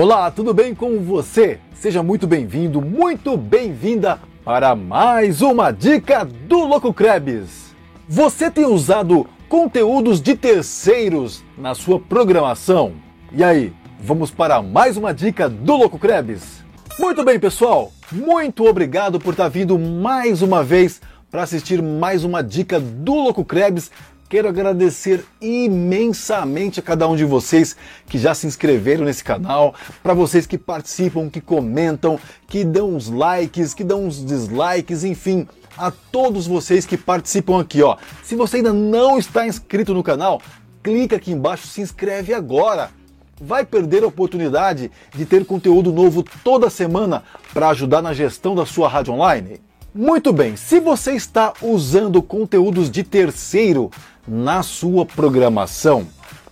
[0.00, 1.58] Olá, tudo bem com você?
[1.74, 7.74] Seja muito bem-vindo, muito bem-vinda para mais uma dica do Loco Krebs.
[8.08, 12.92] Você tem usado conteúdos de terceiros na sua programação?
[13.32, 16.62] E aí, vamos para mais uma dica do Loco Krebs?
[16.96, 22.40] Muito bem, pessoal, muito obrigado por estar vindo mais uma vez para assistir mais uma
[22.40, 23.90] dica do Loco Krebs
[24.28, 27.74] Quero agradecer imensamente a cada um de vocês
[28.06, 33.08] que já se inscreveram nesse canal, para vocês que participam, que comentam, que dão os
[33.08, 37.96] likes, que dão os dislikes, enfim, a todos vocês que participam aqui, ó.
[38.22, 40.42] Se você ainda não está inscrito no canal,
[40.82, 42.90] clica aqui embaixo, se inscreve agora.
[43.40, 47.22] Vai perder a oportunidade de ter conteúdo novo toda semana
[47.54, 49.58] para ajudar na gestão da sua rádio online?
[49.94, 53.90] Muito bem, se você está usando conteúdos de terceiro
[54.28, 56.06] na sua programação,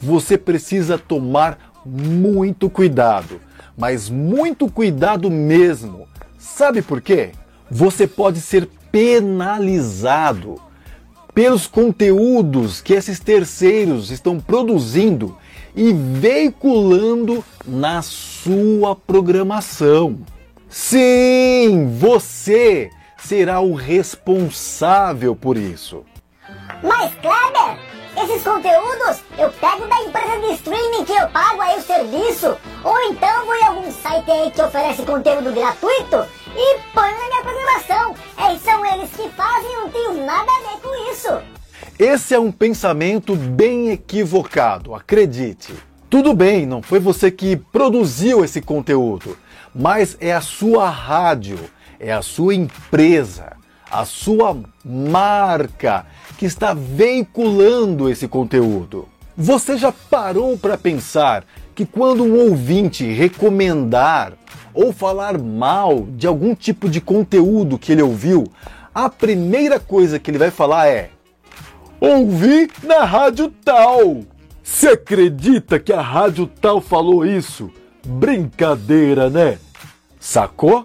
[0.00, 3.40] você precisa tomar muito cuidado,
[3.76, 6.08] mas muito cuidado mesmo.
[6.38, 7.32] Sabe por quê?
[7.70, 10.60] Você pode ser penalizado
[11.34, 15.36] pelos conteúdos que esses terceiros estão produzindo
[15.76, 20.20] e veiculando na sua programação.
[20.68, 22.90] Sim, você
[23.22, 26.04] será o responsável por isso.
[26.82, 27.78] Mas Kleber,
[28.22, 33.00] esses conteúdos eu pego da empresa de streaming que eu pago aí o serviço, ou
[33.10, 38.14] então vou em algum site aí que oferece conteúdo gratuito e ponho na minha programação.
[38.36, 41.28] É, são eles que fazem, não tenho nada a ver com isso.
[41.98, 45.74] Esse é um pensamento bem equivocado, acredite.
[46.08, 49.36] Tudo bem, não foi você que produziu esse conteúdo,
[49.74, 51.58] mas é a sua rádio,
[52.00, 53.57] é a sua empresa,
[53.90, 59.08] a sua marca que está veiculando esse conteúdo.
[59.36, 64.32] Você já parou para pensar que quando um ouvinte recomendar
[64.74, 68.44] ou falar mal de algum tipo de conteúdo que ele ouviu,
[68.94, 71.10] a primeira coisa que ele vai falar é:
[72.00, 74.22] Ouvi na rádio tal.
[74.62, 77.70] Você acredita que a rádio tal falou isso?
[78.04, 79.58] Brincadeira, né?
[80.20, 80.84] Sacou?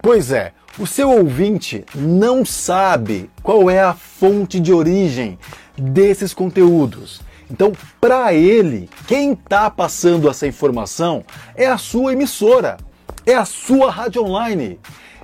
[0.00, 5.38] Pois é, o seu ouvinte não sabe qual é a fonte de origem
[5.76, 7.22] desses conteúdos.
[7.50, 12.76] Então, para ele, quem está passando essa informação é a sua emissora,
[13.24, 14.78] é a sua rádio online,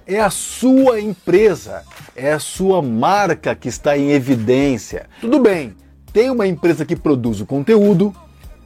[0.07, 1.83] é a sua empresa,
[2.17, 5.07] é a sua marca que está em evidência.
[5.21, 5.75] Tudo bem,
[6.13, 8.15] tem uma empresa que produz o conteúdo,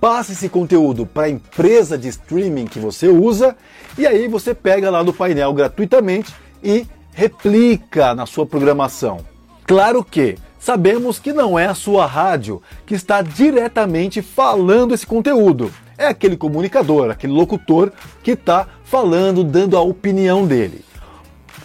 [0.00, 3.56] passa esse conteúdo para a empresa de streaming que você usa
[3.97, 9.20] e aí você pega lá no painel gratuitamente e replica na sua programação.
[9.64, 15.72] Claro que sabemos que não é a sua rádio que está diretamente falando esse conteúdo.
[15.98, 20.84] É aquele comunicador, aquele locutor que está falando, dando a opinião dele.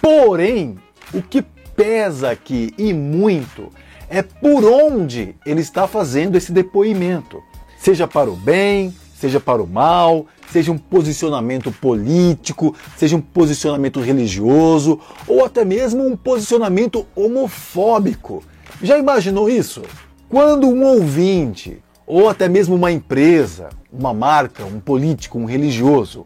[0.01, 0.77] Porém,
[1.13, 1.41] o que
[1.75, 3.69] pesa aqui e muito
[4.09, 7.41] é por onde ele está fazendo esse depoimento.
[7.77, 13.99] Seja para o bem, seja para o mal, seja um posicionamento político, seja um posicionamento
[13.99, 18.43] religioso ou até mesmo um posicionamento homofóbico.
[18.81, 19.83] Já imaginou isso?
[20.27, 26.25] Quando um ouvinte ou até mesmo uma empresa, uma marca, um político, um religioso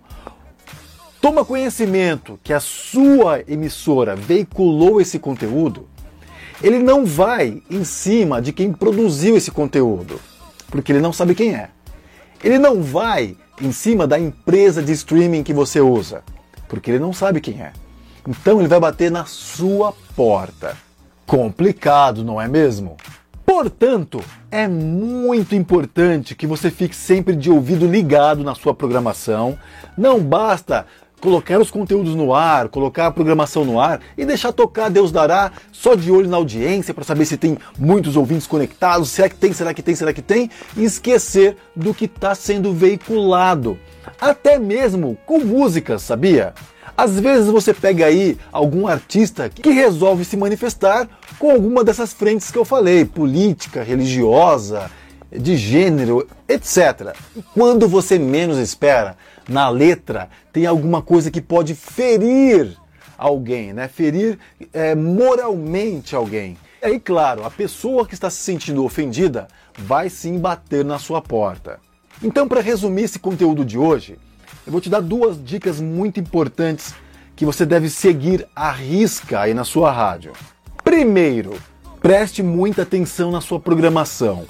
[1.20, 5.86] toma conhecimento que a sua emissora veiculou esse conteúdo,
[6.64, 10.18] ele não vai em cima de quem produziu esse conteúdo,
[10.70, 11.72] porque ele não sabe quem é.
[12.46, 16.24] Ele não vai em cima da empresa de streaming que você usa,
[16.70, 17.74] porque ele não sabe quem é.
[18.28, 20.78] Então ele vai bater na sua porta.
[21.26, 22.98] Complicado, não é mesmo?
[23.44, 29.58] Portanto, é muito importante que você fique sempre de ouvido ligado na sua programação.
[29.98, 30.86] Não basta
[31.20, 35.52] colocar os conteúdos no ar, colocar a programação no ar e deixar tocar Deus dará
[35.72, 39.54] só de olho na audiência para saber se tem muitos ouvintes conectados, será que tem,
[39.54, 43.78] será que tem, será que tem, e esquecer do que está sendo veiculado.
[44.20, 46.54] Até mesmo com músicas, sabia?
[46.98, 51.08] Às vezes você pega aí algum artista que resolve se manifestar
[51.38, 54.90] com alguma dessas frentes que eu falei, política, religiosa,
[55.30, 57.14] de gênero, etc.
[57.36, 62.78] E quando você menos espera, na letra tem alguma coisa que pode ferir
[63.18, 63.88] alguém, né?
[63.88, 64.38] Ferir
[64.74, 66.58] é, moralmente alguém.
[66.82, 69.48] E aí, claro, a pessoa que está se sentindo ofendida
[69.78, 71.80] vai sim bater na sua porta.
[72.22, 74.18] Então, para resumir esse conteúdo de hoje,
[74.66, 76.94] eu vou te dar duas dicas muito importantes
[77.36, 80.34] que você deve seguir à risca aí na sua rádio.
[80.84, 81.56] Primeiro,
[82.00, 84.46] preste muita atenção na sua programação.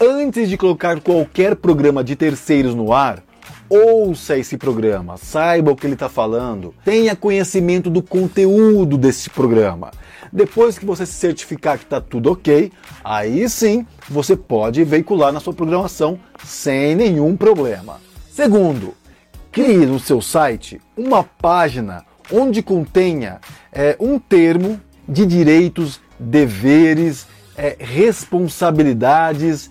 [0.00, 3.22] Antes de colocar qualquer programa de terceiros no ar,
[3.70, 9.92] ouça esse programa, saiba o que ele está falando, tenha conhecimento do conteúdo desse programa.
[10.32, 12.72] Depois que você se certificar que está tudo ok,
[13.04, 18.00] aí sim você pode veicular na sua programação sem nenhum problema.
[18.32, 18.94] Segundo,
[19.52, 23.40] crie no seu site uma página onde contenha
[23.72, 27.26] é, um termo de direitos, deveres,
[27.56, 29.70] é, responsabilidades,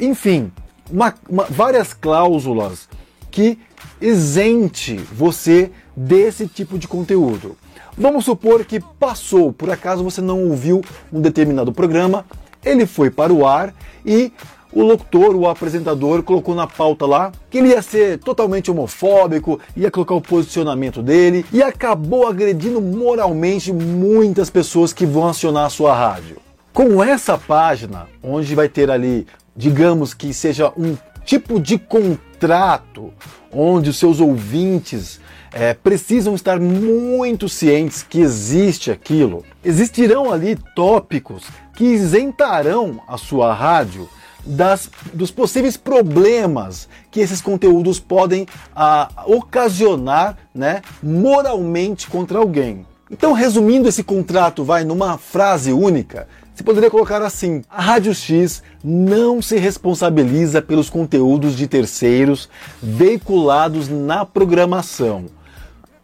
[0.00, 0.52] enfim,
[0.90, 2.88] uma, uma, várias cláusulas
[3.36, 3.58] que
[4.00, 7.54] isente você desse tipo de conteúdo.
[7.94, 12.24] Vamos supor que passou, por acaso você não ouviu um determinado programa,
[12.64, 13.74] ele foi para o ar
[14.06, 14.32] e
[14.72, 19.90] o locutor, o apresentador, colocou na pauta lá que ele ia ser totalmente homofóbico, ia
[19.90, 25.94] colocar o posicionamento dele e acabou agredindo moralmente muitas pessoas que vão acionar a sua
[25.94, 26.38] rádio.
[26.72, 33.12] Com essa página, onde vai ter ali, digamos que seja um tipo de contrato,
[33.52, 35.20] onde os seus ouvintes
[35.52, 39.44] é, precisam estar muito cientes que existe aquilo.
[39.64, 41.44] Existirão ali tópicos
[41.74, 44.08] que isentarão a sua rádio
[44.44, 52.86] das, dos possíveis problemas que esses conteúdos podem ah, ocasionar né, moralmente contra alguém.
[53.10, 58.62] Então, resumindo esse contrato, vai numa frase única, você poderia colocar assim: a Rádio X
[58.82, 62.48] não se responsabiliza pelos conteúdos de terceiros
[62.82, 65.26] veiculados na programação.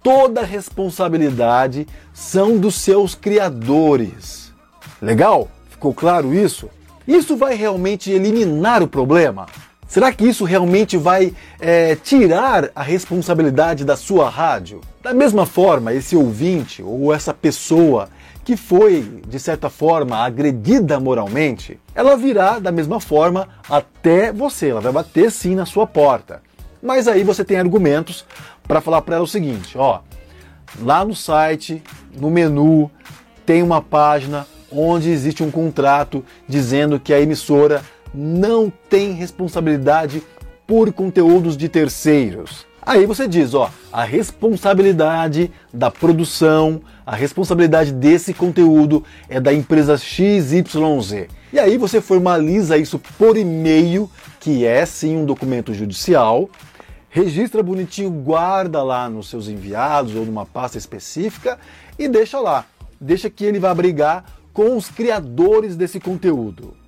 [0.03, 4.53] Toda responsabilidade são dos seus criadores.
[5.01, 5.49] Legal?
[5.71, 6.69] Ficou claro isso?
[7.07, 9.47] Isso vai realmente eliminar o problema?
[9.93, 14.81] Será que isso realmente vai é, tirar a responsabilidade da sua rádio?
[15.03, 18.09] Da mesma forma, esse ouvinte ou essa pessoa
[18.43, 24.81] que foi, de certa forma, agredida moralmente, ela virá da mesma forma até você, ela
[24.81, 26.41] vai bater sim na sua porta.
[26.83, 28.25] Mas aí você tem argumentos
[28.67, 30.01] para falar para ela o seguinte: ó,
[30.81, 31.83] lá no site,
[32.19, 32.91] no menu,
[33.45, 37.83] tem uma página onde existe um contrato dizendo que a emissora
[38.15, 40.23] não tem responsabilidade
[40.67, 42.67] por conteúdos de terceiros.
[42.85, 49.97] Aí você diz, ó, a responsabilidade da produção, a responsabilidade desse conteúdo é da empresa
[49.97, 51.29] XYZ.
[51.53, 54.11] E aí você formaliza isso por e-mail,
[54.41, 56.51] que é sim um documento judicial,
[57.09, 61.59] registra bonitinho, guarda lá nos seus enviados ou numa pasta específica
[61.97, 62.67] e deixa lá.
[63.01, 66.82] Deixa que ele vá brigar com os criadores desse conteúdo.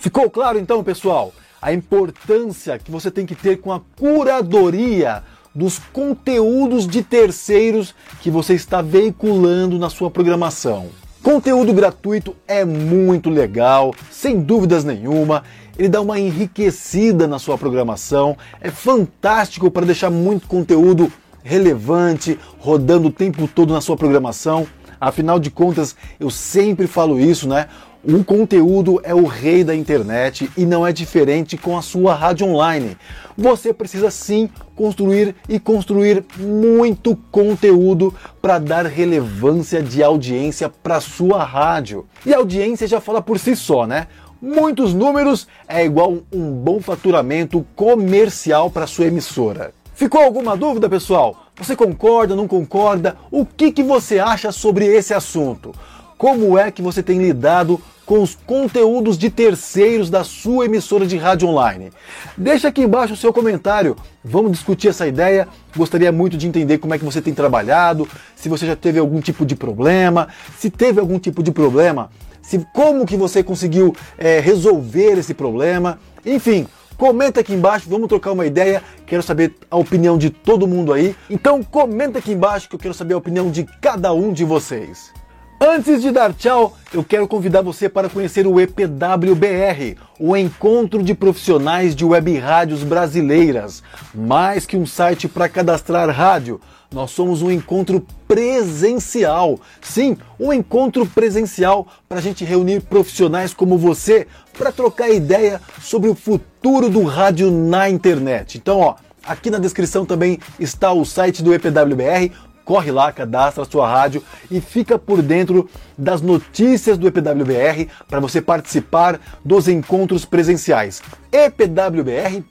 [0.00, 5.22] Ficou claro então, pessoal, a importância que você tem que ter com a curadoria
[5.54, 10.88] dos conteúdos de terceiros que você está veiculando na sua programação.
[11.22, 15.42] Conteúdo gratuito é muito legal, sem dúvidas nenhuma.
[15.78, 21.10] Ele dá uma enriquecida na sua programação, é fantástico para deixar muito conteúdo
[21.42, 24.66] relevante rodando o tempo todo na sua programação.
[25.00, 27.68] Afinal de contas, eu sempre falo isso, né?
[28.08, 32.46] O conteúdo é o rei da internet e não é diferente com a sua rádio
[32.46, 32.96] online.
[33.36, 41.42] Você precisa sim construir e construir muito conteúdo para dar relevância de audiência para sua
[41.42, 42.06] rádio.
[42.24, 44.06] E a audiência já fala por si só, né?
[44.40, 49.74] Muitos números é igual um bom faturamento comercial para sua emissora.
[49.96, 51.48] Ficou alguma dúvida, pessoal?
[51.56, 53.16] Você concorda, não concorda?
[53.32, 55.74] O que, que você acha sobre esse assunto?
[56.16, 61.16] Como é que você tem lidado com os conteúdos de terceiros da sua emissora de
[61.16, 61.90] rádio online?
[62.36, 63.96] Deixa aqui embaixo o seu comentário.
[64.24, 65.48] Vamos discutir essa ideia.
[65.76, 69.20] Gostaria muito de entender como é que você tem trabalhado, se você já teve algum
[69.20, 72.10] tipo de problema, se teve algum tipo de problema,
[72.40, 75.98] se como que você conseguiu é, resolver esse problema.
[76.24, 78.82] Enfim, Comenta aqui embaixo, vamos trocar uma ideia.
[79.06, 81.14] Quero saber a opinião de todo mundo aí.
[81.28, 85.12] Então comenta aqui embaixo que eu quero saber a opinião de cada um de vocês.
[85.58, 91.14] Antes de dar tchau, eu quero convidar você para conhecer o EPWBR, o Encontro de
[91.14, 93.82] Profissionais de Web Rádios Brasileiras.
[94.14, 96.60] Mais que um site para cadastrar rádio,
[96.92, 99.58] nós somos um encontro presencial.
[99.80, 104.26] Sim, um encontro presencial para a gente reunir profissionais como você
[104.58, 108.58] para trocar ideia sobre o futuro do rádio na internet.
[108.58, 112.30] Então, ó, aqui na descrição também está o site do EPWBR.
[112.66, 118.18] Corre lá, cadastra a sua rádio e fica por dentro das notícias do EPWBR para
[118.18, 121.00] você participar dos encontros presenciais.
[121.30, 122.46] epwbr.com.br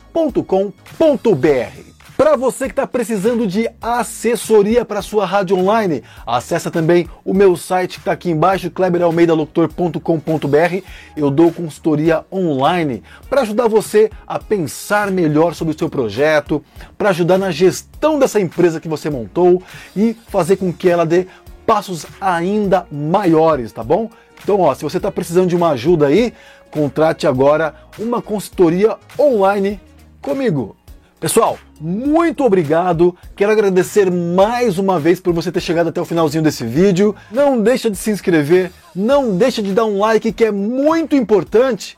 [2.17, 7.57] Para você que está precisando de assessoria para sua rádio online, acessa também o meu
[7.57, 10.81] site que está aqui embaixo, kleberalmeidaloutor.com.br.
[11.17, 16.63] Eu dou consultoria online para ajudar você a pensar melhor sobre o seu projeto,
[16.97, 19.61] para ajudar na gestão dessa empresa que você montou
[19.93, 21.27] e fazer com que ela dê
[21.65, 24.09] passos ainda maiores, tá bom?
[24.41, 26.33] Então, ó, se você está precisando de uma ajuda aí,
[26.71, 29.81] contrate agora uma consultoria online
[30.21, 30.77] comigo.
[31.19, 33.15] Pessoal, muito obrigado.
[33.35, 37.15] Quero agradecer mais uma vez por você ter chegado até o finalzinho desse vídeo.
[37.31, 41.97] Não deixa de se inscrever, não deixa de dar um like que é muito importante.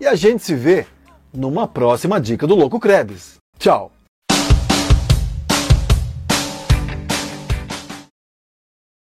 [0.00, 0.86] E a gente se vê
[1.32, 3.36] numa próxima dica do Louco Krebs.
[3.58, 3.90] Tchau.